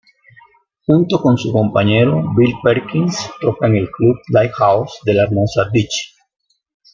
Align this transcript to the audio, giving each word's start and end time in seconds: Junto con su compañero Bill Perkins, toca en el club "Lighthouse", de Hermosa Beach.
Junto 0.87 1.21
con 1.21 1.37
su 1.37 1.51
compañero 1.53 2.33
Bill 2.35 2.55
Perkins, 2.63 3.29
toca 3.39 3.67
en 3.67 3.75
el 3.75 3.91
club 3.91 4.15
"Lighthouse", 4.31 4.93
de 5.05 5.15
Hermosa 5.15 5.69
Beach. 5.71 6.15